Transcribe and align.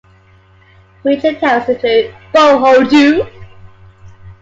Major 1.05 1.35
towns 1.35 1.69
include: 1.69 2.11
Bohodou. 2.33 3.29